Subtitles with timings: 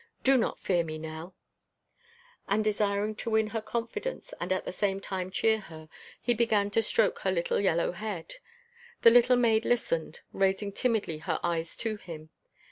[0.23, 1.35] Do not fear me, Nell."
[2.49, 5.89] And desiring to win her confidence and at the same time cheer her,
[6.19, 8.33] he began to stroke her little yellow head.
[9.03, 12.31] The little maid listened, raising timidly her eyes to him.